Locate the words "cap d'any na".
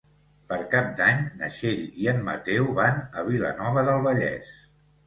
0.71-1.51